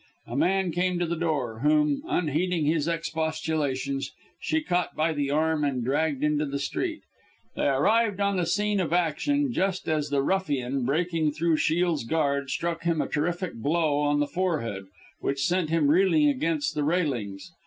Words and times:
A 0.25 0.35
man 0.35 0.71
came 0.71 0.97
to 0.97 1.05
the 1.05 1.15
door, 1.15 1.59
whom, 1.59 2.01
unheeding 2.07 2.65
his 2.65 2.87
expostulations, 2.87 4.11
she 4.39 4.63
caught 4.63 4.95
by 4.95 5.13
the 5.13 5.29
arm 5.29 5.63
and 5.63 5.83
dragged 5.85 6.23
into 6.23 6.43
the 6.43 6.57
street. 6.57 7.03
They 7.55 7.67
arrived 7.67 8.19
on 8.19 8.35
the 8.35 8.47
scene 8.47 8.79
of 8.79 8.93
action, 8.93 9.53
just 9.53 9.87
as 9.87 10.09
the 10.09 10.23
ruffian, 10.23 10.85
breaking 10.85 11.33
through 11.33 11.57
Shiel's 11.57 12.03
guard, 12.03 12.49
struck 12.49 12.81
him 12.81 12.99
a 12.99 13.07
terrific 13.07 13.53
blow 13.53 13.99
on 13.99 14.19
the 14.19 14.25
forehead, 14.25 14.85
which 15.19 15.45
sent 15.45 15.69
him 15.69 15.89
reeling 15.89 16.27
against 16.29 16.73
the 16.73 16.83
railings. 16.83 17.51